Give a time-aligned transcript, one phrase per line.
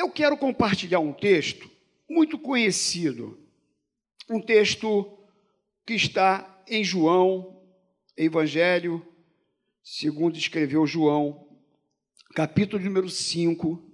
[0.00, 1.70] Eu quero compartilhar um texto
[2.08, 3.38] muito conhecido,
[4.30, 5.18] um texto
[5.84, 7.62] que está em João,
[8.16, 9.06] Evangelho,
[9.84, 11.46] segundo escreveu João,
[12.34, 13.92] capítulo número 5.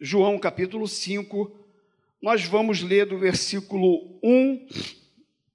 [0.00, 1.54] João capítulo 5,
[2.22, 5.03] nós vamos ler do versículo 1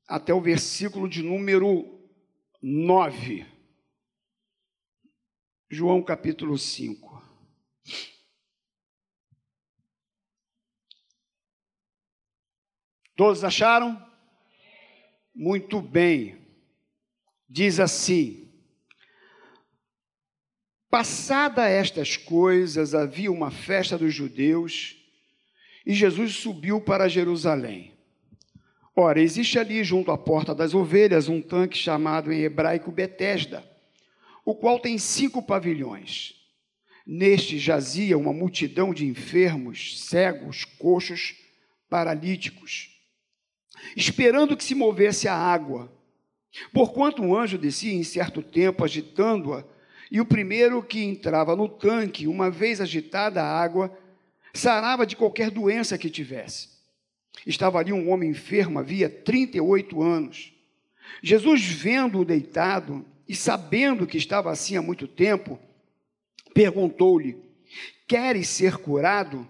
[0.09, 1.85] até o versículo de número
[2.59, 3.45] 9.
[5.69, 7.23] João capítulo 5.
[13.15, 14.03] Todos acharam?
[15.35, 16.43] Muito bem.
[17.47, 18.51] Diz assim:
[20.89, 24.97] Passada estas coisas, havia uma festa dos judeus
[25.85, 27.98] e Jesus subiu para Jerusalém.
[29.01, 33.63] Ora, existe ali junto à porta das ovelhas um tanque chamado em hebraico Betesda,
[34.43, 36.33] o qual tem cinco pavilhões.
[37.07, 41.33] Neste jazia uma multidão de enfermos, cegos, coxos,
[41.89, 42.89] paralíticos,
[43.95, 45.89] esperando que se movesse a água.
[46.73, 49.63] Porquanto um anjo descia em certo tempo, agitando-a,
[50.11, 53.97] e o primeiro que entrava no tanque, uma vez agitada a água,
[54.53, 56.78] sarava de qualquer doença que tivesse.
[57.45, 60.53] Estava ali um homem enfermo, havia 38 anos.
[61.21, 65.59] Jesus, vendo-o deitado e sabendo que estava assim há muito tempo,
[66.53, 67.37] perguntou-lhe:
[68.07, 69.47] Queres ser curado?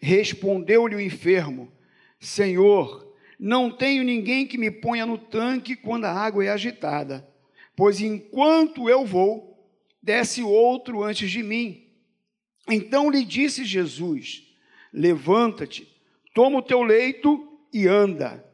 [0.00, 1.70] Respondeu-lhe o enfermo:
[2.18, 7.26] Senhor, não tenho ninguém que me ponha no tanque quando a água é agitada,
[7.74, 9.58] pois enquanto eu vou,
[10.02, 11.86] desce outro antes de mim.
[12.68, 14.46] Então lhe disse Jesus:
[14.92, 15.89] Levanta-te,
[16.34, 18.44] toma o teu leito e anda.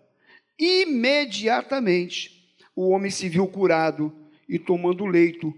[0.59, 2.37] Imediatamente
[2.75, 4.13] o homem se viu curado
[4.49, 5.53] e, tomando o leito,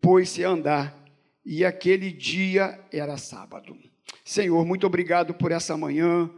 [0.00, 1.04] pôs-se a andar.
[1.44, 3.76] E aquele dia era sábado.
[4.24, 6.30] Senhor, muito obrigado por essa manhã.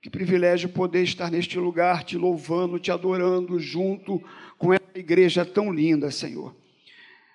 [0.00, 4.22] Que privilégio poder estar neste lugar, te louvando, te adorando, junto
[4.58, 6.54] com essa igreja tão linda, Senhor.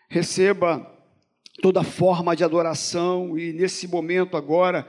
[0.08, 0.96] Receba
[1.62, 4.88] toda forma de adoração e nesse momento agora,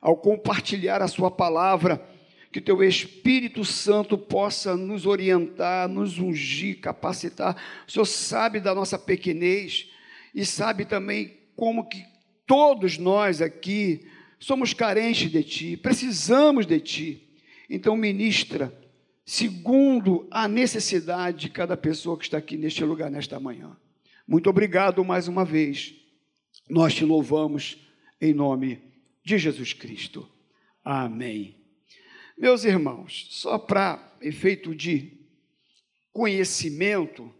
[0.00, 2.04] ao compartilhar a Sua palavra,
[2.52, 7.56] que Teu Espírito Santo possa nos orientar, nos ungir, capacitar.
[7.86, 9.88] O Senhor sabe da nossa pequenez
[10.34, 12.04] e sabe também como que
[12.46, 14.08] todos nós aqui
[14.38, 17.28] somos carentes de Ti, precisamos de Ti.
[17.68, 18.76] Então, ministra,
[19.24, 23.76] segundo a necessidade de cada pessoa que está aqui neste lugar nesta manhã.
[24.26, 26.00] Muito obrigado mais uma vez
[26.70, 27.78] nós te louvamos
[28.20, 28.89] em nome
[29.30, 30.28] de Jesus Cristo.
[30.84, 31.56] Amém.
[32.36, 35.20] Meus irmãos, só para efeito de
[36.12, 37.32] conhecimento,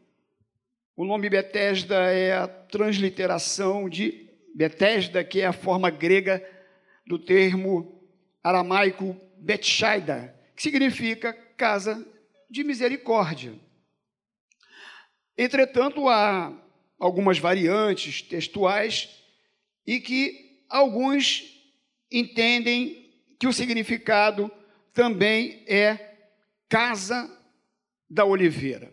[0.94, 6.40] o nome Betesda é a transliteração de Betesda, que é a forma grega
[7.04, 8.00] do termo
[8.40, 12.06] aramaico Betsaida, que significa casa
[12.48, 13.52] de misericórdia.
[15.36, 16.56] Entretanto, há
[17.00, 19.08] algumas variantes textuais
[19.84, 21.59] e que alguns
[22.10, 24.50] entendem que o significado
[24.92, 26.16] também é
[26.68, 27.30] casa
[28.08, 28.92] da oliveira.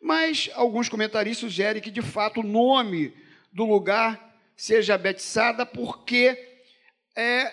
[0.00, 3.12] Mas alguns comentaristas sugerem que de fato o nome
[3.52, 6.60] do lugar seja Betsada porque
[7.14, 7.52] é,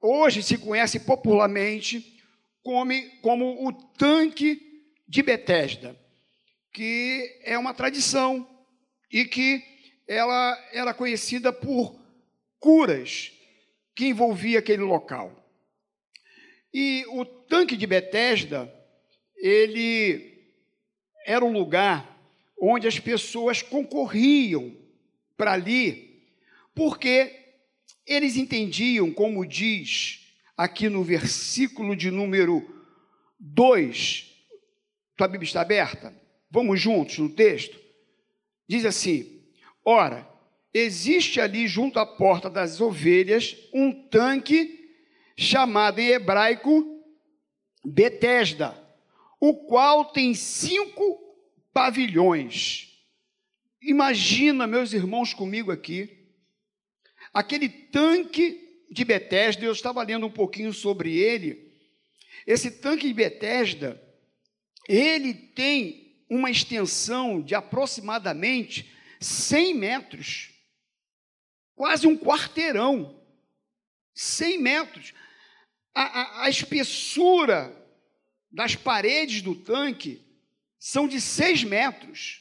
[0.00, 2.20] hoje se conhece popularmente
[2.62, 5.96] como, como o tanque de Betesda,
[6.72, 8.48] que é uma tradição
[9.10, 9.62] e que
[10.08, 11.98] ela era conhecida por
[12.58, 13.32] curas
[13.96, 15.34] que envolvia aquele local.
[16.72, 18.70] E o tanque de Betesda,
[19.34, 20.36] ele
[21.24, 22.14] era um lugar
[22.60, 24.76] onde as pessoas concorriam
[25.36, 26.22] para ali,
[26.74, 27.34] porque
[28.06, 32.84] eles entendiam, como diz aqui no versículo de número
[33.40, 34.32] 2,
[35.16, 36.14] tua Bíblia está aberta?
[36.50, 37.78] Vamos juntos no texto?
[38.68, 39.42] Diz assim:
[39.82, 40.28] Ora,
[40.78, 44.90] existe ali junto à porta das ovelhas um tanque
[45.36, 47.02] chamado em hebraico
[47.84, 48.76] Betesda,
[49.40, 51.18] o qual tem cinco
[51.72, 53.00] pavilhões.
[53.80, 56.26] Imagina, meus irmãos, comigo aqui,
[57.32, 61.72] aquele tanque de Betesda, eu estava lendo um pouquinho sobre ele.
[62.46, 64.02] Esse tanque de Betesda,
[64.88, 70.55] ele tem uma extensão de aproximadamente 100 metros,
[71.76, 73.22] quase um quarteirão,
[74.14, 75.12] 100 metros.
[75.94, 77.72] A, a, a espessura
[78.50, 80.22] das paredes do tanque
[80.78, 82.40] são de seis metros.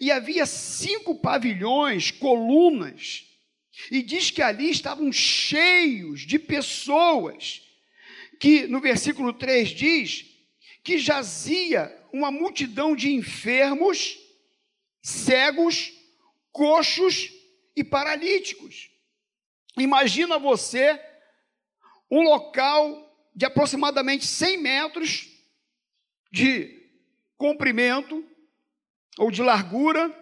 [0.00, 3.24] E havia cinco pavilhões, colunas,
[3.90, 7.62] e diz que ali estavam cheios de pessoas,
[8.38, 10.26] que no versículo 3 diz
[10.84, 14.18] que jazia uma multidão de enfermos,
[15.00, 15.92] cegos,
[16.50, 17.41] coxos
[17.74, 18.90] e paralíticos.
[19.78, 21.00] Imagina você
[22.10, 25.28] um local de aproximadamente 100 metros
[26.30, 26.82] de
[27.36, 28.24] comprimento
[29.18, 30.14] ou de largura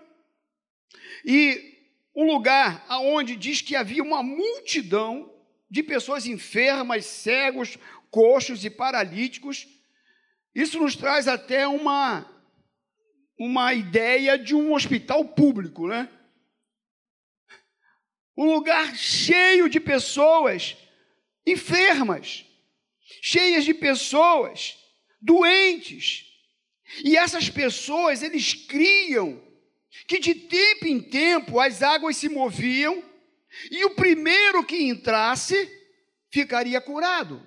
[1.24, 1.78] e
[2.14, 5.32] um lugar aonde diz que havia uma multidão
[5.70, 7.76] de pessoas enfermas, cegos,
[8.10, 9.68] coxos e paralíticos.
[10.54, 12.26] Isso nos traz até uma
[13.38, 16.10] uma ideia de um hospital público, né?
[18.36, 20.76] Um lugar cheio de pessoas
[21.46, 22.44] enfermas,
[23.22, 24.78] cheias de pessoas
[25.20, 26.26] doentes.
[27.04, 29.42] E essas pessoas, eles criam
[30.06, 33.02] que de tempo em tempo as águas se moviam
[33.70, 35.68] e o primeiro que entrasse
[36.30, 37.46] ficaria curado.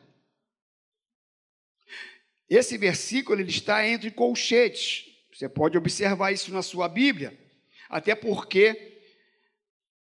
[2.49, 5.05] Esse versículo ele está entre colchetes.
[5.33, 7.37] Você pode observar isso na sua Bíblia,
[7.89, 8.92] até porque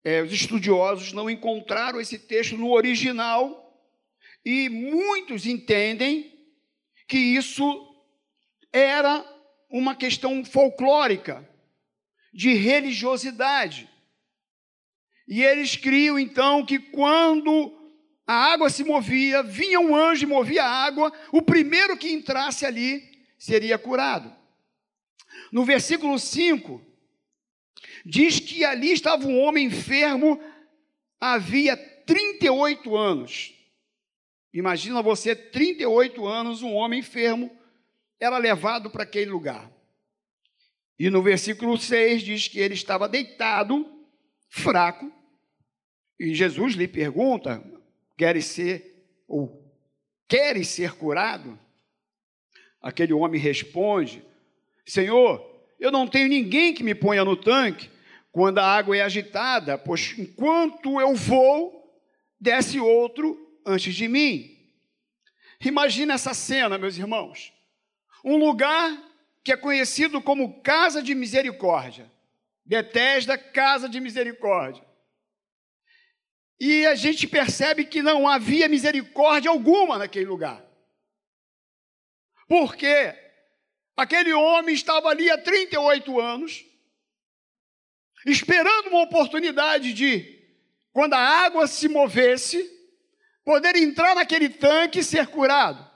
[0.04, 3.62] é, os estudiosos não encontraram esse texto no original
[4.44, 6.32] e muitos entendem
[7.08, 7.88] que isso
[8.72, 9.24] era
[9.70, 11.48] uma questão folclórica,
[12.34, 13.90] de religiosidade.
[15.28, 17.78] E eles criam então que quando
[18.26, 22.66] a água se movia, vinha um anjo e movia a água, o primeiro que entrasse
[22.66, 23.04] ali
[23.38, 24.34] seria curado.
[25.52, 26.82] No versículo 5,
[28.06, 30.42] diz que ali estava um homem enfermo
[31.20, 33.54] havia 38 anos.
[34.54, 37.56] Imagina você, 38 anos, um homem enfermo,
[38.20, 39.72] era levado para aquele lugar.
[41.00, 43.86] E no versículo 6 diz que ele estava deitado,
[44.50, 45.12] fraco,
[46.20, 47.64] e Jesus lhe pergunta:
[48.16, 49.74] queres ser ou
[50.28, 51.58] queres ser curado?
[52.80, 54.24] Aquele homem responde:
[54.86, 55.51] Senhor,
[55.82, 57.90] eu não tenho ninguém que me ponha no tanque
[58.32, 62.00] quando a água é agitada, pois enquanto eu vou,
[62.40, 63.36] desce outro
[63.66, 64.58] antes de mim.
[65.60, 67.52] Imagina essa cena, meus irmãos.
[68.24, 68.96] Um lugar
[69.44, 72.12] que é conhecido como Casa de Misericórdia.
[72.64, 74.86] Betesda, Casa de Misericórdia.
[76.60, 80.64] E a gente percebe que não havia misericórdia alguma naquele lugar.
[82.48, 83.16] Porque
[83.96, 86.66] aquele homem estava ali há 38 anos,
[88.26, 90.40] esperando uma oportunidade de,
[90.92, 92.70] quando a água se movesse,
[93.44, 95.90] poder entrar naquele tanque e ser curado.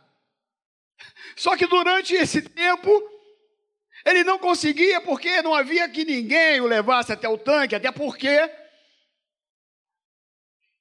[1.36, 2.89] Só que durante esse tempo,
[4.06, 8.38] ele não conseguia porque não havia que ninguém o levasse até o tanque, até porque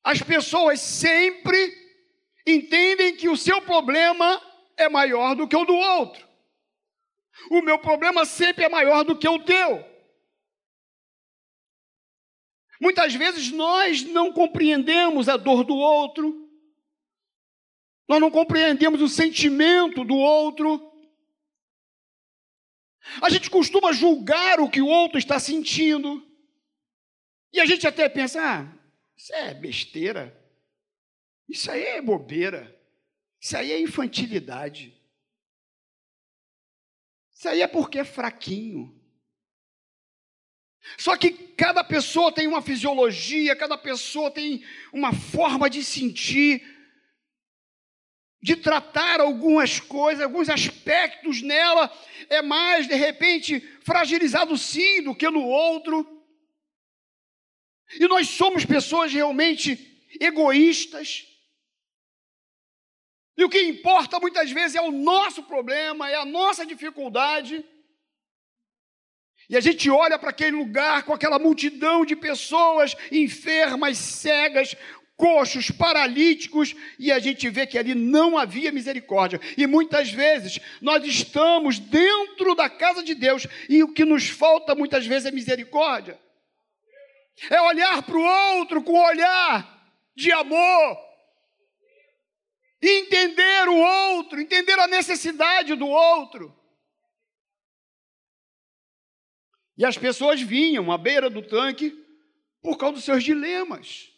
[0.03, 1.75] as pessoas sempre
[2.47, 4.41] entendem que o seu problema
[4.77, 6.24] é maior do que o do outro.
[7.51, 9.85] O meu problema sempre é maior do que o teu.
[12.81, 16.45] Muitas vezes nós não compreendemos a dor do outro,
[18.07, 20.93] nós não compreendemos o sentimento do outro.
[23.23, 26.27] A gente costuma julgar o que o outro está sentindo.
[27.53, 28.73] E a gente até pensa: ah,
[29.17, 30.39] isso é besteira.
[31.49, 32.75] Isso aí é bobeira.
[33.41, 34.99] Isso aí é infantilidade.
[37.45, 38.99] Isso aí é porque é fraquinho.
[40.97, 46.63] Só que cada pessoa tem uma fisiologia, cada pessoa tem uma forma de sentir
[48.43, 51.93] de tratar algumas coisas, alguns aspectos nela,
[52.31, 56.25] é mais, de repente, fragilizado sim do que no outro.
[58.01, 61.27] E nós somos pessoas realmente egoístas.
[63.37, 67.65] E o que importa muitas vezes é o nosso problema, é a nossa dificuldade.
[69.49, 74.75] E a gente olha para aquele lugar com aquela multidão de pessoas enfermas, cegas,
[75.17, 79.41] coxos, paralíticos, e a gente vê que ali não havia misericórdia.
[79.57, 84.75] E muitas vezes nós estamos dentro da casa de Deus e o que nos falta
[84.75, 86.19] muitas vezes é misericórdia.
[87.51, 91.14] É olhar para o outro com olhar de amor.
[92.87, 96.55] Entender o outro, entender a necessidade do outro.
[99.77, 101.91] E as pessoas vinham à beira do tanque
[102.61, 104.13] por causa dos seus dilemas.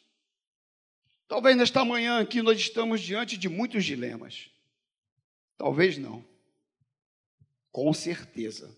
[1.28, 4.50] Talvez nesta manhã aqui nós estamos diante de muitos dilemas.
[5.56, 6.26] Talvez não.
[7.70, 8.76] Com certeza.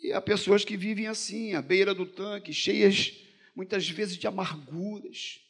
[0.00, 3.12] E há pessoas que vivem assim, à beira do tanque, cheias
[3.54, 5.40] muitas vezes de amarguras,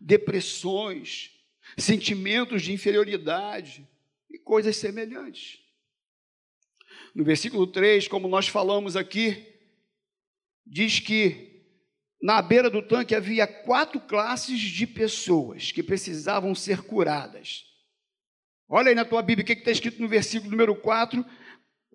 [0.00, 1.30] depressões,
[1.76, 3.88] sentimentos de inferioridade
[4.30, 5.58] e coisas semelhantes.
[7.14, 9.46] No versículo 3, como nós falamos aqui,
[10.66, 11.54] diz que
[12.20, 17.64] na beira do tanque havia quatro classes de pessoas que precisavam ser curadas.
[18.68, 21.24] Olha aí na tua Bíblia o que está escrito no versículo número 4,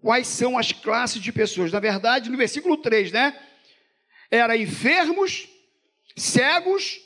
[0.02, 1.72] quais são as classes de pessoas.
[1.72, 3.38] Na verdade, no versículo 3, né?
[4.30, 5.50] Era enfermos,
[6.16, 7.02] cegos,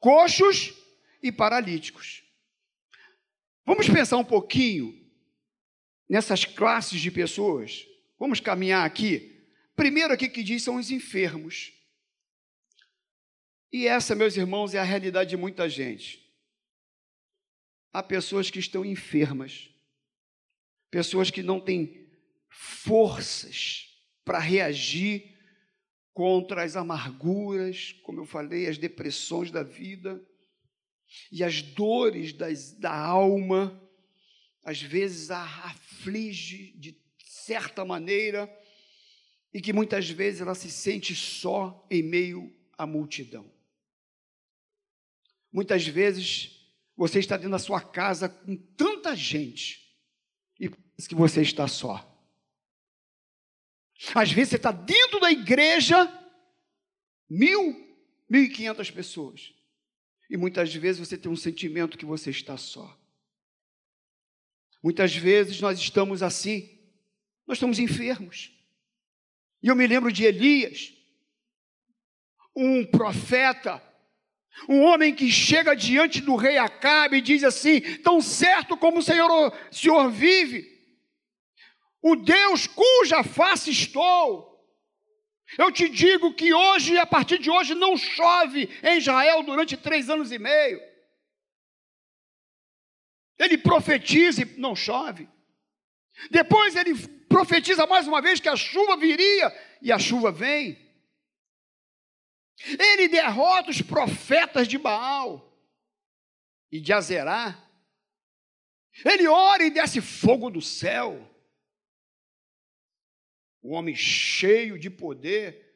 [0.00, 0.81] coxos
[1.22, 2.24] e paralíticos.
[3.64, 5.00] Vamos pensar um pouquinho
[6.08, 7.86] nessas classes de pessoas.
[8.18, 9.46] Vamos caminhar aqui.
[9.76, 11.72] Primeiro aqui que diz são os enfermos.
[13.72, 16.20] E essa, meus irmãos, é a realidade de muita gente.
[17.92, 19.70] Há pessoas que estão enfermas,
[20.90, 22.06] pessoas que não têm
[22.50, 23.88] forças
[24.24, 25.32] para reagir
[26.12, 30.22] contra as amarguras, como eu falei, as depressões da vida
[31.30, 33.80] e as dores das, da alma,
[34.62, 38.50] às vezes a aflige de certa maneira
[39.52, 43.50] e que muitas vezes ela se sente só em meio à multidão.
[45.52, 46.62] Muitas vezes
[46.96, 49.96] você está dentro da sua casa com tanta gente
[50.58, 52.08] e pensa que você está só.
[54.14, 55.96] Às vezes você está dentro da igreja,
[57.28, 59.54] mil, mil e quinhentas pessoas.
[60.32, 62.98] E muitas vezes você tem um sentimento que você está só.
[64.82, 66.80] Muitas vezes nós estamos assim,
[67.46, 68.50] nós estamos enfermos.
[69.62, 70.94] E eu me lembro de Elias,
[72.56, 73.82] um profeta,
[74.66, 79.02] um homem que chega diante do rei Acabe e diz assim: tão certo como o
[79.02, 80.66] Senhor, o Senhor vive,
[82.00, 84.51] o Deus cuja face estou,
[85.58, 90.08] eu te digo que hoje, a partir de hoje, não chove em Israel durante três
[90.08, 90.80] anos e meio.
[93.38, 95.28] Ele profetiza e não chove.
[96.30, 96.94] Depois ele
[97.28, 100.78] profetiza mais uma vez que a chuva viria e a chuva vem.
[102.78, 105.52] Ele derrota os profetas de Baal
[106.70, 107.58] e de Azerá.
[109.04, 111.28] Ele ora e desce fogo do céu.
[113.62, 115.74] Um homem cheio de poder,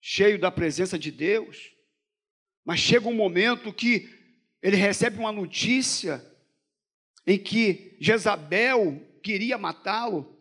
[0.00, 1.72] cheio da presença de Deus.
[2.64, 4.08] Mas chega um momento que
[4.62, 6.24] ele recebe uma notícia
[7.26, 10.34] em que Jezabel queria matá-lo.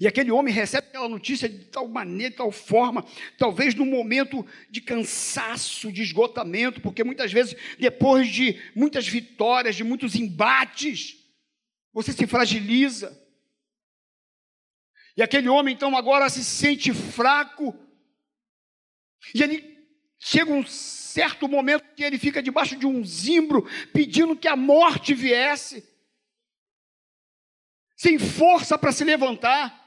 [0.00, 3.04] E aquele homem recebe aquela notícia de tal maneira, de tal forma,
[3.38, 9.84] talvez num momento de cansaço, de esgotamento, porque muitas vezes, depois de muitas vitórias, de
[9.84, 11.16] muitos embates,
[11.92, 13.22] você se fragiliza.
[15.16, 17.78] E aquele homem, então, agora se sente fraco,
[19.34, 19.74] e ele
[20.18, 25.14] chega um certo momento que ele fica debaixo de um zimbro, pedindo que a morte
[25.14, 25.88] viesse
[27.96, 29.80] sem força para se levantar,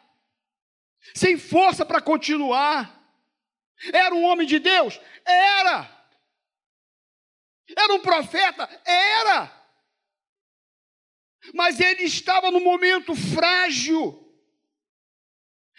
[1.13, 2.95] sem força para continuar.
[3.93, 4.99] Era um homem de Deus?
[5.25, 6.07] Era.
[7.75, 8.67] Era um profeta?
[8.85, 9.53] Era.
[11.53, 14.26] Mas ele estava num momento frágil.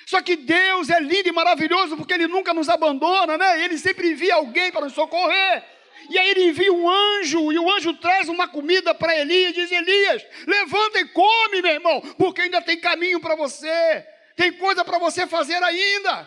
[0.08, 3.62] Só que Deus é lindo e maravilhoso porque Ele nunca nos abandona, né?
[3.62, 5.62] Ele sempre envia alguém para nos socorrer.
[6.08, 9.70] E aí ele envia um anjo, e o anjo traz uma comida para Elias, diz:
[9.70, 14.98] Elias, levanta e come, meu irmão, porque ainda tem caminho para você, tem coisa para
[14.98, 16.26] você fazer ainda.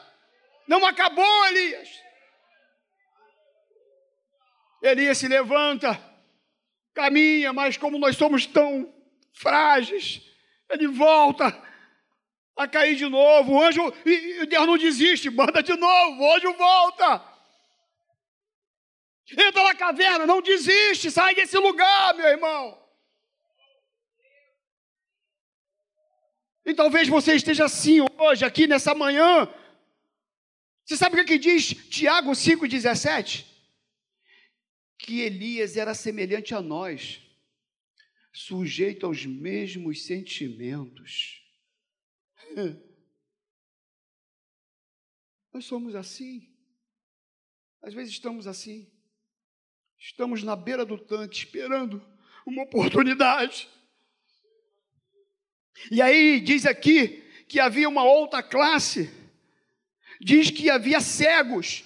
[0.67, 1.89] Não acabou, Elias.
[4.83, 5.99] Elias se levanta,
[6.93, 8.93] caminha, mas como nós somos tão
[9.33, 10.21] frágeis,
[10.69, 11.70] ele volta
[12.55, 13.53] a cair de novo.
[13.53, 17.31] O anjo, e Deus não desiste, manda de novo, o anjo volta.
[19.31, 22.77] Entra na caverna, não desiste, sai desse lugar, meu irmão.
[26.65, 29.51] E talvez você esteja assim hoje, aqui nessa manhã.
[30.85, 33.45] Você sabe o que, diz Tiago 5,17?
[34.97, 37.21] Que Elias era semelhante a nós,
[38.33, 41.40] sujeito aos mesmos sentimentos.
[45.53, 46.47] Nós somos assim.
[47.81, 48.89] Às vezes estamos assim.
[49.99, 52.01] Estamos na beira do tanque esperando
[52.45, 53.69] uma oportunidade.
[55.91, 59.09] E aí diz aqui que havia uma outra classe.
[60.19, 61.83] Diz que havia cegos.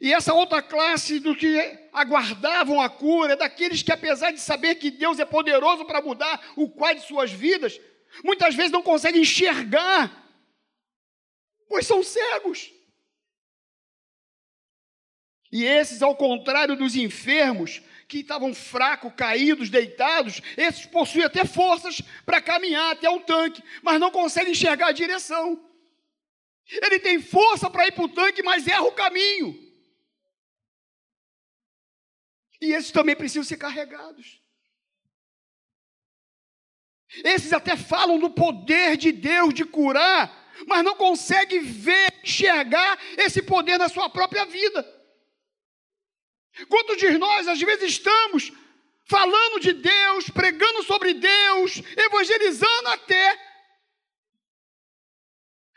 [0.00, 1.58] E essa outra classe do que
[1.92, 6.52] aguardavam a cura, é daqueles que, apesar de saber que Deus é poderoso para mudar
[6.56, 7.78] o quadro de suas vidas,
[8.24, 10.10] muitas vezes não conseguem enxergar,
[11.68, 12.72] pois são cegos.
[15.52, 22.00] E esses, ao contrário dos enfermos, que estavam fracos, caídos, deitados, esses possuem até forças
[22.26, 25.64] para caminhar até o tanque, mas não conseguem enxergar a direção.
[26.66, 29.58] Ele tem força para ir para o tanque, mas erra o caminho.
[32.60, 34.40] E esses também precisam ser carregados.
[37.24, 43.42] Esses até falam do poder de Deus de curar, mas não conseguem ver, enxergar esse
[43.42, 44.86] poder na sua própria vida.
[46.68, 48.52] Quantos de nós, às vezes, estamos
[49.06, 53.50] falando de Deus, pregando sobre Deus, evangelizando até,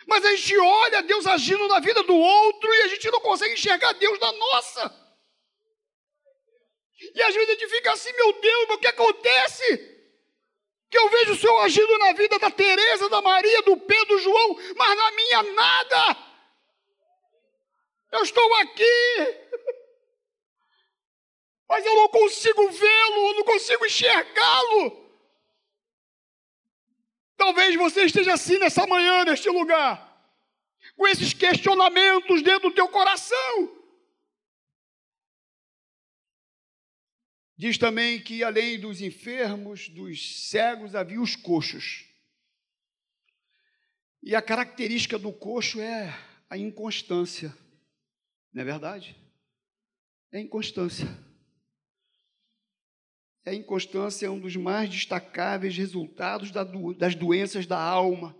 [0.05, 3.53] mas a gente olha Deus agindo na vida do outro e a gente não consegue
[3.53, 5.03] enxergar Deus na nossa.
[7.15, 9.93] E às vezes a gente fica assim, meu Deus, mas o que acontece?
[10.93, 14.19] Que eu vejo o Senhor agindo na vida da Teresa, da Maria, do Pedro, do
[14.19, 16.17] João, mas na minha nada.
[18.11, 19.17] Eu estou aqui,
[21.67, 25.03] mas eu não consigo vê-lo, eu não consigo enxergá-lo.
[27.37, 30.15] Talvez você esteja assim nessa manhã, neste lugar,
[30.95, 33.32] com esses questionamentos dentro do teu coração.
[37.63, 42.03] Diz também que além dos enfermos, dos cegos, havia os coxos.
[44.21, 46.13] E a característica do coxo é
[46.49, 47.57] a inconstância.
[48.51, 49.15] Não é verdade?
[50.29, 51.07] É inconstância.
[53.45, 56.51] A inconstância é um dos mais destacáveis resultados
[56.97, 58.35] das doenças da alma.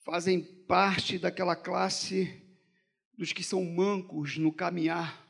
[0.00, 2.42] Fazem parte daquela classe
[3.16, 5.23] dos que são mancos no caminhar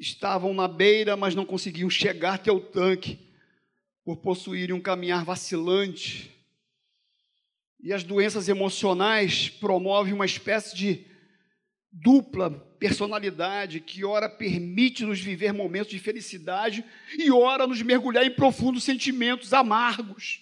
[0.00, 3.18] estavam na beira, mas não conseguiam chegar até o tanque,
[4.02, 6.34] por possuírem um caminhar vacilante.
[7.78, 11.06] E as doenças emocionais promovem uma espécie de
[11.92, 16.84] dupla personalidade que, ora, permite-nos viver momentos de felicidade
[17.18, 20.40] e, ora, nos mergulhar em profundos sentimentos amargos.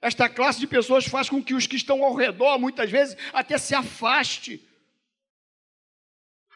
[0.00, 3.58] Esta classe de pessoas faz com que os que estão ao redor, muitas vezes, até
[3.58, 4.60] se afaste.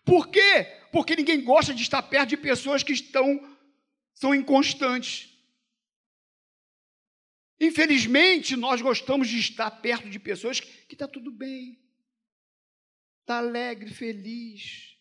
[0.05, 0.67] Por quê?
[0.95, 3.27] Porque ninguém gosta de estar perto de pessoas que estão
[4.15, 5.29] são inconstantes.
[7.61, 11.83] Infelizmente, nós gostamos de estar perto de pessoas que está tudo bem,
[13.23, 14.97] está alegre, feliz,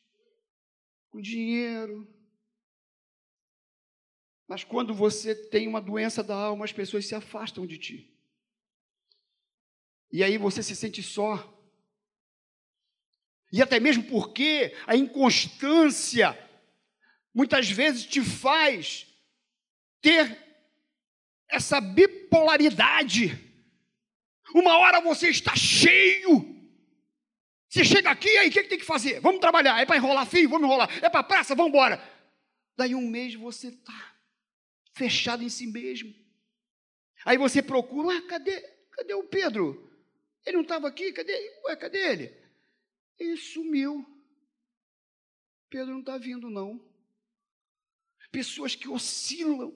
[1.12, 2.12] com dinheiro.
[4.48, 8.18] Mas quando você tem uma doença da alma, as pessoas se afastam de ti.
[10.12, 11.53] E aí você se sente só,
[13.54, 16.36] e até mesmo porque a inconstância
[17.32, 19.06] muitas vezes te faz
[20.02, 20.36] ter
[21.48, 23.40] essa bipolaridade.
[24.56, 26.52] Uma hora você está cheio.
[27.70, 29.20] Você chega aqui, aí o que, que tem que fazer?
[29.20, 29.80] Vamos trabalhar.
[29.80, 30.50] É para enrolar fio?
[30.50, 30.90] Vamos enrolar.
[31.04, 31.54] É para a praça?
[31.54, 32.04] Vamos embora.
[32.76, 34.16] Daí um mês você está
[34.94, 36.12] fechado em si mesmo.
[37.24, 38.62] Aí você procura, ué, cadê,
[38.94, 39.92] cadê o Pedro?
[40.44, 41.14] Ele não estava aqui?
[41.14, 41.34] Cadê?
[41.66, 42.43] Ué, cadê ele?
[43.24, 44.06] Ele sumiu.
[45.70, 46.84] Pedro não está vindo, não.
[48.32, 49.74] Pessoas que oscilam.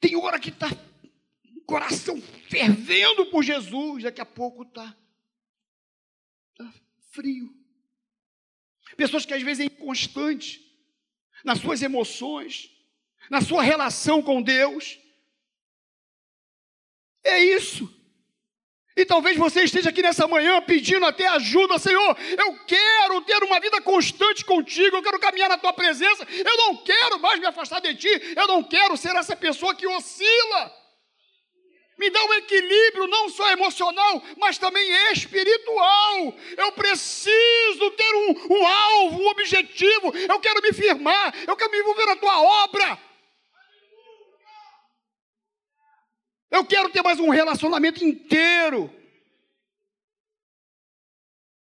[0.00, 0.66] Tem hora que está
[1.56, 4.96] o coração fervendo por Jesus, daqui a pouco está
[6.56, 6.74] tá
[7.10, 7.54] frio.
[8.96, 10.64] Pessoas que às vezes é inconstante
[11.44, 12.70] nas suas emoções,
[13.30, 14.98] na sua relação com Deus.
[17.22, 17.97] É isso.
[18.98, 22.16] E talvez você esteja aqui nessa manhã pedindo até ajuda, Senhor.
[22.36, 26.26] Eu quero ter uma vida constante contigo, eu quero caminhar na tua presença.
[26.28, 29.86] Eu não quero mais me afastar de ti, eu não quero ser essa pessoa que
[29.86, 30.74] oscila.
[31.96, 36.34] Me dá um equilíbrio não só emocional, mas também espiritual.
[36.56, 40.12] Eu preciso ter um, um alvo, um objetivo.
[40.28, 42.98] Eu quero me firmar, eu quero me envolver na tua obra.
[46.50, 48.90] Eu quero ter mais um relacionamento inteiro.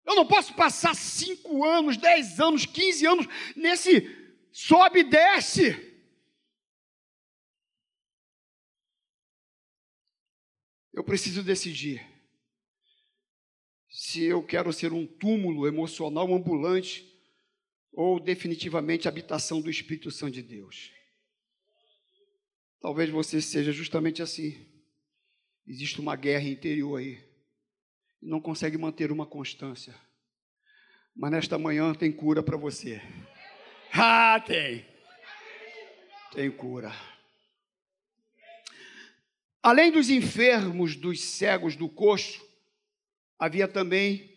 [0.04, 4.02] Eu não posso passar cinco anos, dez anos, quinze anos nesse
[4.50, 5.92] sobe e desce.
[10.92, 12.06] Eu preciso decidir
[13.88, 17.08] se eu quero ser um túmulo emocional ambulante
[17.92, 20.90] ou definitivamente habitação do Espírito Santo de Deus.
[22.82, 24.68] Talvez você seja justamente assim.
[25.64, 27.24] Existe uma guerra interior aí.
[28.20, 29.94] E não consegue manter uma constância.
[31.14, 33.00] Mas nesta manhã tem cura para você.
[33.94, 34.86] Ah, tem.
[36.32, 36.90] Tem cura.
[39.62, 42.42] Além dos enfermos, dos cegos, do coxo,
[43.38, 44.34] havia também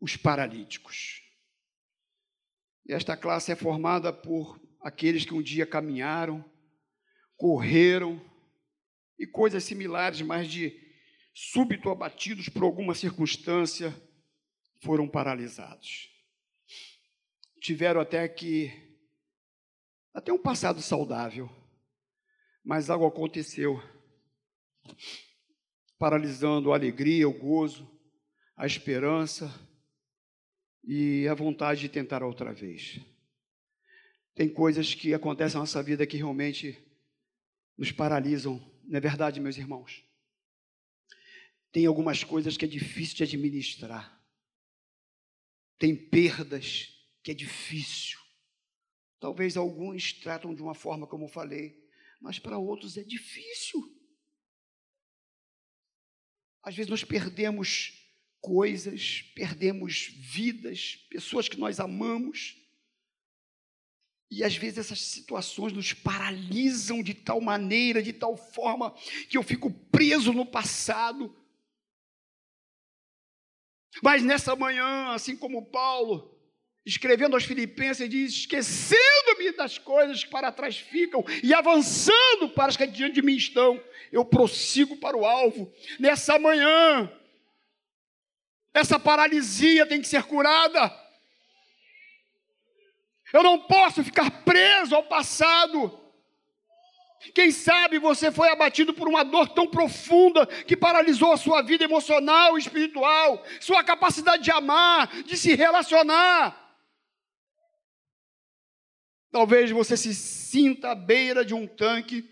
[0.00, 1.22] os paralíticos.
[2.84, 6.44] E esta classe é formada por aqueles que um dia caminharam,
[7.36, 8.20] correram
[9.18, 10.78] e coisas similares, mas de
[11.34, 13.94] súbito abatidos por alguma circunstância,
[14.80, 16.10] foram paralisados.
[17.60, 18.72] Tiveram até que
[20.14, 21.50] até um passado saudável,
[22.64, 23.82] mas algo aconteceu,
[25.98, 27.86] paralisando a alegria, o gozo,
[28.56, 29.52] a esperança
[30.82, 32.98] e a vontade de tentar outra vez.
[34.34, 36.78] Tem coisas que acontecem na nossa vida que realmente
[37.76, 40.04] nos paralisam, não é verdade, meus irmãos?
[41.72, 44.16] Tem algumas coisas que é difícil de administrar.
[45.78, 48.18] Tem perdas que é difícil.
[49.20, 51.86] Talvez alguns tratam de uma forma como eu falei,
[52.20, 53.82] mas para outros é difícil.
[56.62, 57.92] Às vezes nós perdemos
[58.40, 62.56] coisas, perdemos vidas, pessoas que nós amamos.
[64.30, 68.92] E às vezes essas situações nos paralisam de tal maneira, de tal forma,
[69.28, 71.34] que eu fico preso no passado.
[74.02, 76.36] Mas nessa manhã, assim como Paulo,
[76.84, 82.76] escrevendo aos Filipenses, diz: esquecendo-me das coisas que para trás ficam e avançando para as
[82.76, 85.72] que diante de mim estão, eu prossigo para o alvo.
[85.98, 87.10] Nessa manhã,
[88.74, 91.05] essa paralisia tem que ser curada.
[93.32, 96.06] Eu não posso ficar preso ao passado.
[97.34, 101.84] Quem sabe você foi abatido por uma dor tão profunda que paralisou a sua vida
[101.84, 106.64] emocional e espiritual, sua capacidade de amar, de se relacionar.
[109.30, 112.24] Talvez você se sinta à beira de um tanque,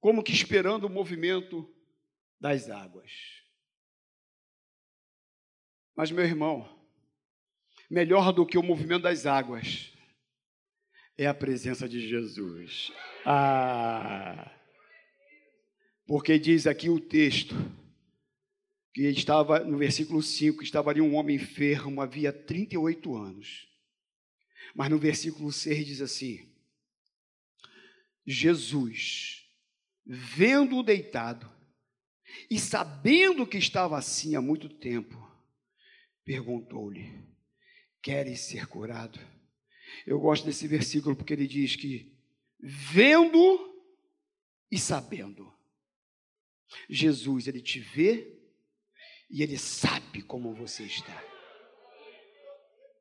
[0.00, 1.70] como que esperando o movimento
[2.40, 3.12] das águas.
[5.94, 6.79] Mas, meu irmão,
[7.90, 9.92] melhor do que o movimento das águas
[11.18, 12.92] é a presença de Jesus.
[13.26, 14.50] Ah!
[16.06, 17.54] Porque diz aqui o texto
[18.94, 23.68] que estava no versículo 5, estava ali um homem enfermo, havia 38 anos.
[24.74, 26.48] Mas no versículo 6 diz assim:
[28.26, 29.44] Jesus,
[30.06, 31.50] vendo-o deitado
[32.50, 35.16] e sabendo que estava assim há muito tempo,
[36.24, 37.30] perguntou-lhe:
[38.02, 39.20] Queres ser curado?
[40.06, 42.16] Eu gosto desse versículo porque ele diz que
[42.58, 43.70] vendo
[44.70, 45.52] e sabendo.
[46.88, 48.38] Jesus, ele te vê
[49.28, 51.24] e ele sabe como você está.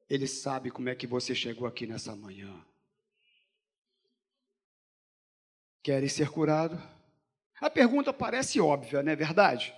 [0.10, 2.66] Ele sabe como é que você chegou aqui nessa manhã.
[5.84, 6.82] Queres ser curado?
[7.62, 9.74] A pergunta parece óbvia, não é verdade?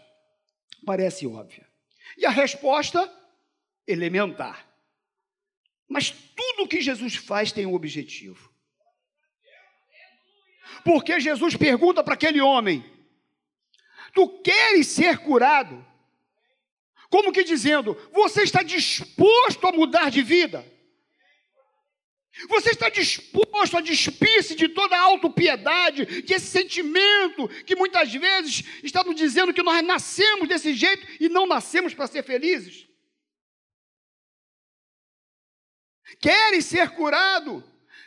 [0.86, 1.68] Parece óbvia.
[2.18, 3.12] E a resposta?
[3.86, 4.71] Elementar.
[5.92, 8.50] Mas tudo que Jesus faz tem um objetivo.
[10.86, 12.82] Porque Jesus pergunta para aquele homem:
[14.14, 15.86] Tu queres ser curado?
[17.10, 20.66] Como que dizendo, você está disposto a mudar de vida?
[22.48, 28.64] Você está disposto a despir-se de toda a autopiedade, de esse sentimento que muitas vezes
[28.82, 32.88] está nos dizendo que nós nascemos desse jeito e não nascemos para ser felizes?
[36.22, 37.64] Querem ser curado?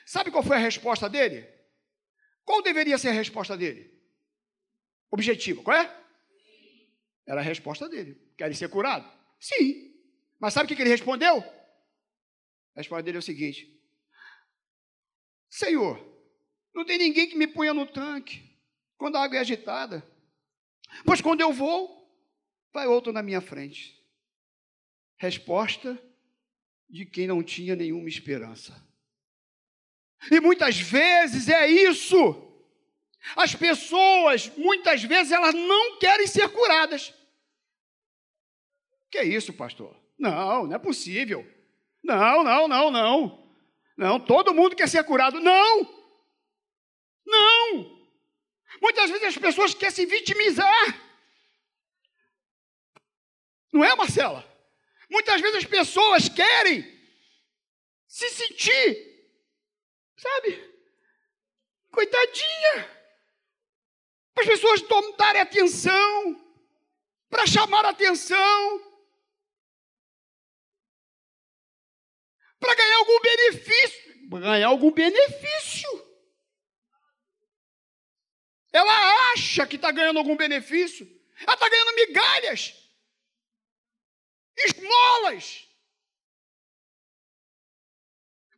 [0.07, 1.49] Sabe qual foi a resposta dele?
[2.45, 3.93] Qual deveria ser a resposta dele?
[5.11, 6.05] Objetiva, qual é?
[7.27, 8.21] Era a resposta dele.
[8.37, 9.11] Querem ser curado?
[9.41, 9.93] Sim.
[10.39, 11.39] Mas sabe o que ele respondeu?
[12.75, 13.81] A resposta dele é o seguinte:
[15.49, 15.99] Senhor,
[16.75, 18.59] não tem ninguém que me ponha no tanque
[18.97, 20.07] quando a água é agitada.
[21.05, 22.05] Pois quando eu vou,
[22.73, 24.01] vai outro na minha frente.
[25.17, 25.99] Resposta
[26.95, 28.73] de quem não tinha nenhuma esperança.
[30.31, 32.17] E muitas vezes é isso.
[33.35, 37.13] As pessoas, muitas vezes, elas não querem ser curadas.
[39.11, 40.01] Que é isso, pastor?
[40.17, 41.45] Não, não é possível.
[42.01, 43.53] Não, não, não, não.
[43.97, 45.41] Não, todo mundo quer ser curado.
[45.41, 45.81] Não!
[47.27, 48.07] Não!
[48.81, 51.01] Muitas vezes as pessoas querem se vitimizar.
[53.73, 54.54] Não é, Marcela?
[55.11, 56.83] Muitas vezes as pessoas querem
[58.07, 59.31] se sentir,
[60.17, 60.75] sabe,
[61.91, 62.91] coitadinha,
[64.35, 64.83] para as pessoas
[65.17, 66.41] darem atenção,
[67.29, 68.95] para chamar atenção.
[72.65, 74.31] para ganhar algum benefício.
[74.31, 76.15] Ganhar algum benefício.
[78.73, 81.07] Ela acha que está ganhando algum benefício.
[81.41, 82.75] Ela está ganhando migalhas,
[84.85, 85.69] esmolas.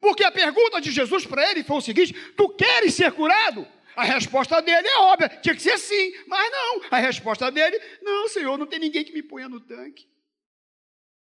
[0.00, 3.66] Porque a pergunta de Jesus para ele foi o seguinte: Tu queres ser curado?
[3.96, 6.82] A resposta dele é óbvia, tinha que ser sim, mas não.
[6.90, 10.06] A resposta dele: Não, Senhor, não tem ninguém que me ponha no tanque.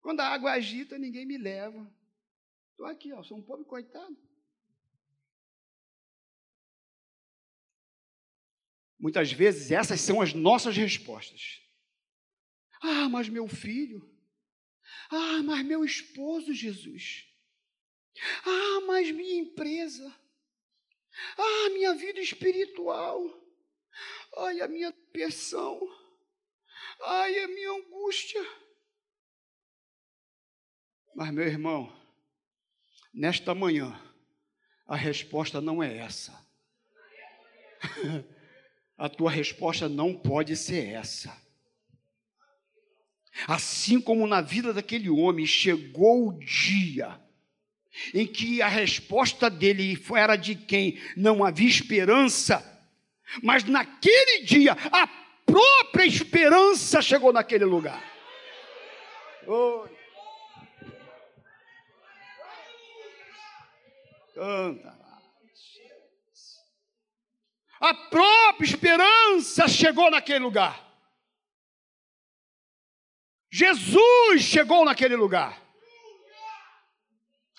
[0.02, 1.90] Quando a água agita, ninguém me leva.
[2.70, 4.16] Estou aqui, ó, sou um pobre coitado.
[8.98, 11.62] Muitas vezes essas são as nossas respostas.
[12.82, 14.15] Ah, mas meu filho.
[15.10, 17.26] Ah, mas meu esposo, Jesus.
[18.44, 20.14] Ah, mas minha empresa.
[21.36, 23.22] Ah, minha vida espiritual.
[24.38, 25.80] Ai, a minha depressão.
[27.02, 28.44] Ai, a minha angústia.
[31.14, 31.90] Mas, meu irmão,
[33.12, 33.98] nesta manhã,
[34.86, 36.46] a resposta não é essa.
[38.98, 41.45] a tua resposta não pode ser essa.
[43.46, 47.20] Assim como na vida daquele homem chegou o dia
[48.12, 52.64] em que a resposta dele era de quem não havia esperança,
[53.42, 55.06] mas naquele dia a
[55.44, 58.02] própria esperança chegou naquele lugar.
[59.46, 59.86] Oh.
[67.80, 70.85] A própria esperança chegou naquele lugar.
[73.56, 75.58] Jesus chegou naquele lugar.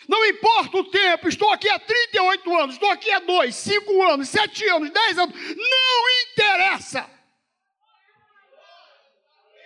[0.08, 4.30] Não importa o tempo, estou aqui há 38 anos, estou aqui há 2, 5 anos,
[4.30, 7.10] 7 anos, 10 anos, não interessa.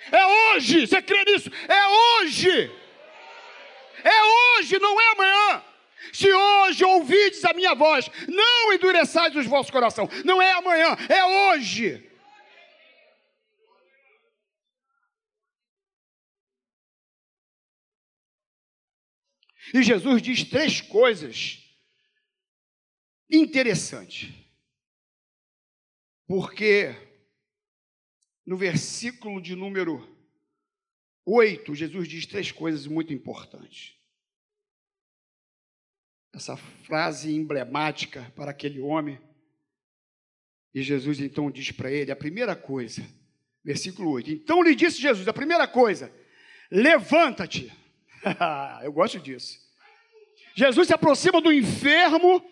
[0.09, 1.51] É hoje, você crê nisso?
[1.67, 1.87] É
[2.21, 2.71] hoje.
[4.01, 5.63] É hoje, não é amanhã.
[6.13, 10.23] Se hoje ouvides a minha voz, não endureçais os vossos corações.
[10.23, 12.09] Não é amanhã, é hoje.
[19.73, 21.59] E Jesus diz três coisas
[23.29, 24.33] interessantes.
[26.27, 26.95] Porque
[28.45, 30.05] no versículo de número
[31.25, 33.95] 8, Jesus diz três coisas muito importantes.
[36.33, 39.19] Essa frase emblemática para aquele homem.
[40.73, 43.05] E Jesus então diz para ele a primeira coisa,
[43.63, 44.31] versículo 8.
[44.31, 46.13] Então lhe disse Jesus, a primeira coisa:
[46.71, 47.71] levanta-te.
[48.83, 49.60] Eu gosto disso.
[50.53, 52.43] Jesus se aproxima do enfermo,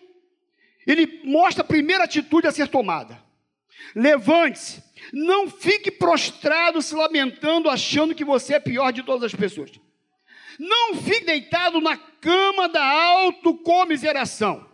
[0.86, 3.22] ele mostra a primeira atitude a ser tomada.
[3.94, 4.82] Levante-se,
[5.12, 9.70] não fique prostrado se lamentando, achando que você é pior de todas as pessoas.
[10.58, 14.68] Não fique deitado na cama da autocomiseração.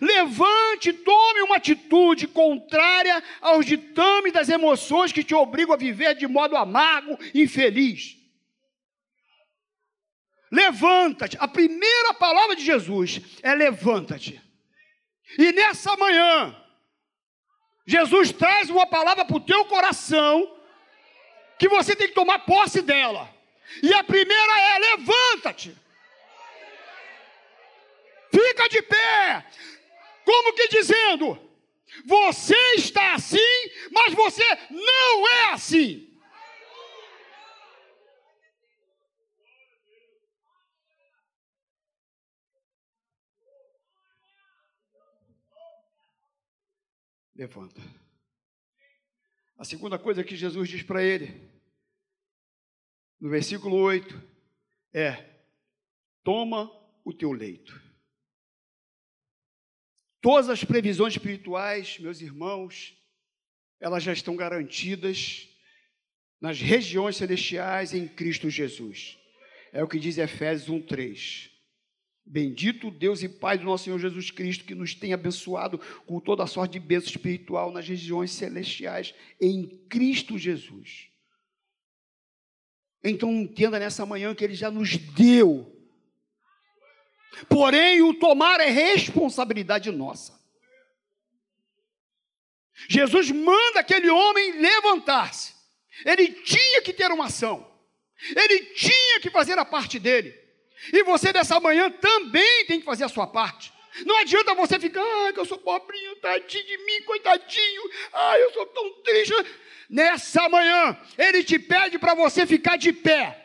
[0.00, 6.28] Levante, tome uma atitude contrária aos ditames das emoções que te obrigam a viver de
[6.28, 8.19] modo amargo, infeliz.
[10.50, 11.36] Levanta-te.
[11.38, 14.42] A primeira palavra de Jesus é levanta-te.
[15.38, 16.56] E nessa manhã,
[17.86, 20.56] Jesus traz uma palavra para o teu coração
[21.58, 23.32] que você tem que tomar posse dela.
[23.82, 25.76] E a primeira é: levanta-te.
[28.32, 29.46] Fica de pé.
[30.24, 31.38] Como que dizendo:
[32.04, 36.09] você está assim, mas você não é assim.
[47.40, 47.80] Levanta.
[49.56, 51.50] A segunda coisa que Jesus diz para ele,
[53.18, 54.22] no versículo 8,
[54.92, 55.40] é:
[56.22, 56.70] toma
[57.02, 57.80] o teu leito.
[60.20, 62.94] Todas as previsões espirituais, meus irmãos,
[63.80, 65.48] elas já estão garantidas
[66.38, 69.18] nas regiões celestiais em Cristo Jesus.
[69.72, 71.49] É o que diz Efésios 1:3.
[72.32, 76.44] Bendito Deus e Pai do nosso Senhor Jesus Cristo, que nos tem abençoado com toda
[76.44, 81.08] a sorte de bênção espiritual nas regiões celestiais em Cristo Jesus.
[83.02, 85.76] Então entenda nessa manhã que Ele já nos deu.
[87.48, 90.38] Porém, o tomar é responsabilidade nossa.
[92.88, 95.52] Jesus manda aquele homem levantar-se.
[96.06, 97.68] Ele tinha que ter uma ação.
[98.36, 100.39] Ele tinha que fazer a parte dele.
[100.92, 103.72] E você dessa manhã também tem que fazer a sua parte.
[104.06, 108.52] Não adianta você ficar, ah, que eu sou pobrinho, tadinho de mim, coitadinho, ah, eu
[108.52, 109.34] sou tão triste.
[109.88, 113.36] Nessa manhã, ele te pede para você ficar de pé.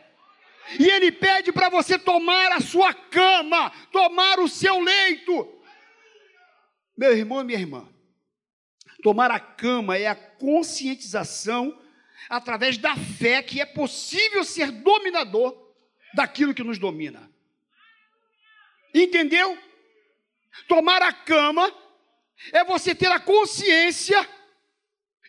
[0.79, 5.51] E ele pede para você tomar a sua cama, tomar o seu leito.
[6.97, 7.89] Meu irmão e minha irmã,
[9.03, 11.77] tomar a cama é a conscientização
[12.29, 15.64] através da fé que é possível ser dominador
[16.15, 17.29] daquilo que nos domina.
[18.93, 19.57] Entendeu?
[20.67, 21.71] Tomar a cama
[22.51, 24.27] é você ter a consciência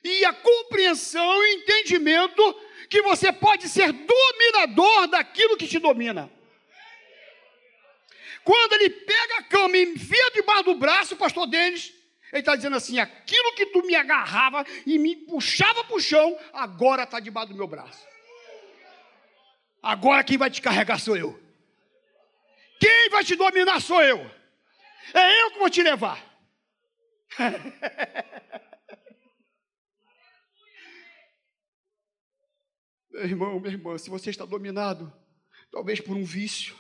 [0.03, 6.31] e a compreensão e entendimento que você pode ser dominador daquilo que te domina.
[8.45, 11.93] Quando ele pega a cama e enfia debaixo do braço, pastor Denis,
[12.33, 16.39] ele está dizendo assim: aquilo que tu me agarrava e me puxava para o chão,
[16.53, 18.07] agora está debaixo do meu braço.
[19.87, 21.41] Agora quem vai te carregar sou eu.
[22.81, 24.19] Quem vai te dominar sou eu.
[25.15, 26.21] É eu que vou te levar.
[33.13, 35.13] Meu irmão, minha irmã, se você está dominado,
[35.71, 36.75] talvez por um vício,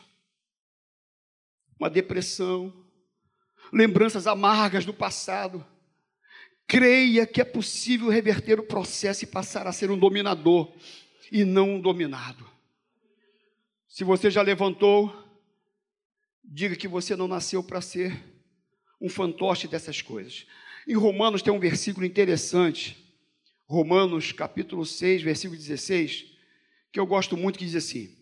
[1.79, 2.85] uma depressão,
[3.73, 5.65] lembranças amargas do passado,
[6.67, 10.75] creia que é possível reverter o processo e passar a ser um dominador
[11.31, 12.56] e não um dominado.
[13.97, 15.11] Se você já levantou,
[16.45, 18.23] diga que você não nasceu para ser
[19.01, 20.47] um fantoche dessas coisas.
[20.87, 22.95] Em Romanos tem um versículo interessante
[23.65, 26.27] Romanos capítulo 6, versículo 16,
[26.93, 28.15] que eu gosto muito, que diz assim: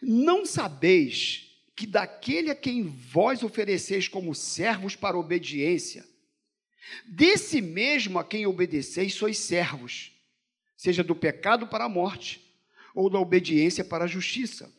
[0.00, 6.06] Não sabeis que daquele a quem vós ofereceis como servos para obediência,
[7.04, 10.12] desse mesmo a quem obedeceis sois servos,
[10.76, 12.45] seja do pecado para a morte,
[12.96, 14.72] ou da obediência para a justiça.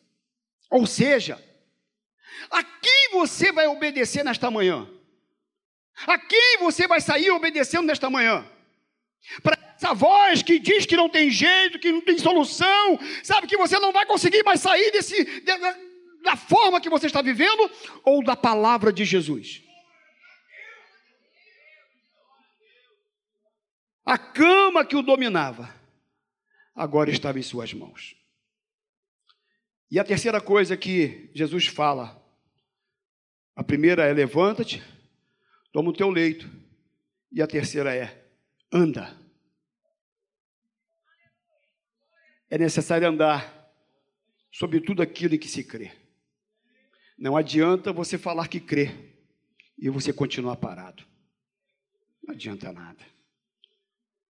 [0.71, 1.41] Ou seja,
[2.49, 4.89] a quem você vai obedecer nesta manhã?
[6.07, 8.45] A quem você vai sair obedecendo nesta manhã?
[9.43, 13.57] Para essa voz que diz que não tem jeito, que não tem solução, sabe que
[13.57, 15.77] você não vai conseguir mais sair desse, da,
[16.23, 17.69] da forma que você está vivendo,
[18.03, 19.61] ou da palavra de Jesus?
[24.03, 25.76] A cama que o dominava,
[26.77, 28.15] agora estava em suas mãos.
[29.89, 32.23] E a terceira coisa que Jesus fala,
[33.55, 34.83] a primeira é levanta-te,
[35.73, 36.47] toma o teu leito,
[37.31, 38.29] e a terceira é
[38.71, 39.17] anda.
[42.47, 43.73] É necessário andar
[44.51, 45.91] sobre tudo aquilo em que se crê.
[47.17, 49.15] Não adianta você falar que crê
[49.79, 51.03] e você continuar parado.
[52.23, 53.03] Não adianta nada.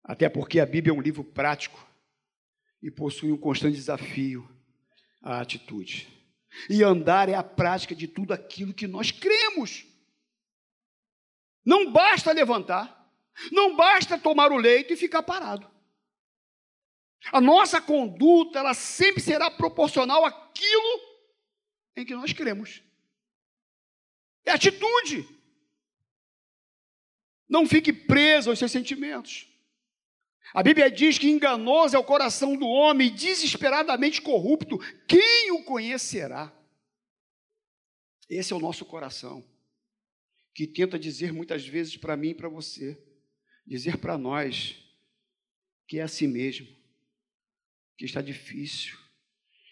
[0.04, 1.88] Até porque a Bíblia é um livro prático
[2.81, 4.49] e possui um constante desafio
[5.21, 6.07] à atitude.
[6.69, 9.85] E andar é a prática de tudo aquilo que nós cremos.
[11.63, 13.11] Não basta levantar,
[13.51, 15.69] não basta tomar o leito e ficar parado.
[17.31, 21.01] A nossa conduta, ela sempre será proporcional àquilo
[21.95, 22.81] em que nós cremos.
[24.45, 25.27] É atitude.
[27.47, 29.47] Não fique preso aos seus sentimentos.
[30.53, 34.79] A Bíblia diz que enganoso é o coração do homem, desesperadamente corrupto.
[35.07, 36.51] Quem o conhecerá?
[38.29, 39.43] Esse é o nosso coração,
[40.53, 43.01] que tenta dizer muitas vezes para mim e para você,
[43.65, 44.77] dizer para nós
[45.88, 46.67] que é assim mesmo,
[47.97, 48.97] que está difícil,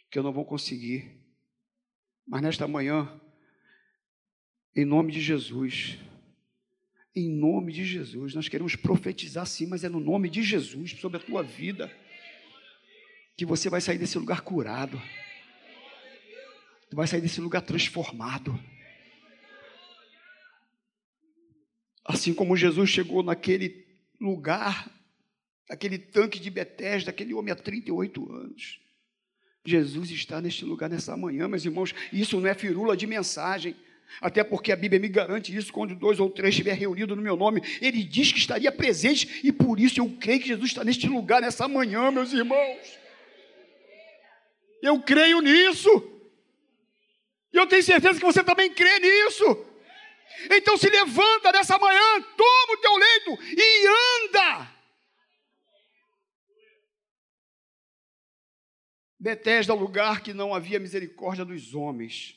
[0.10, 1.24] que eu não vou conseguir.
[2.28, 3.22] Mas nesta manhã,
[4.76, 6.00] em nome de Jesus,
[7.20, 11.18] em nome de Jesus, nós queremos profetizar sim, mas é no nome de Jesus sobre
[11.18, 11.92] a tua vida
[13.36, 15.02] que você vai sair desse lugar curado.
[16.90, 18.58] Tu vai sair desse lugar transformado.
[22.06, 23.86] Assim como Jesus chegou naquele
[24.20, 24.90] lugar,
[25.70, 28.80] aquele tanque de Betesda, aquele homem há 38 anos.
[29.66, 31.94] Jesus está neste lugar nessa manhã, meus irmãos.
[32.14, 33.76] Isso não é firula de mensagem.
[34.22, 37.36] Até porque a Bíblia me garante isso, quando dois ou três estiver reunido no meu
[37.36, 41.08] nome, ele diz que estaria presente, e por isso eu creio que Jesus está neste
[41.08, 43.00] lugar nessa manhã, meus irmãos.
[44.82, 45.90] Eu creio nisso.
[47.54, 49.66] E eu tenho certeza que você também crê nisso.
[50.52, 53.88] Então se levanta nessa manhã, toma o teu leito e
[54.26, 54.78] anda.
[59.20, 62.37] Betesda, lugar que não havia misericórdia dos homens.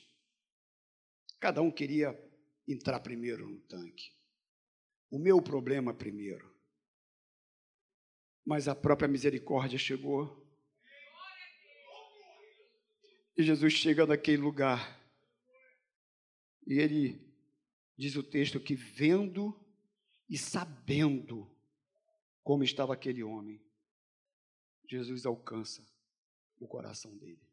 [1.40, 2.16] Cada um queria
[2.68, 4.12] entrar primeiro no tanque.
[5.10, 6.54] O meu problema primeiro.
[8.44, 10.46] Mas a própria misericórdia chegou.
[13.36, 15.00] E Jesus chega naquele lugar.
[16.66, 17.26] E ele
[17.96, 19.58] diz o texto que vendo
[20.28, 21.50] e sabendo
[22.42, 23.60] como estava aquele homem,
[24.88, 25.86] Jesus alcança
[26.58, 27.49] o coração dele.